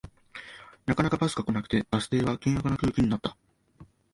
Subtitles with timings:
[0.87, 3.37] なかなかバスが来なくてバス停は険悪な空気になった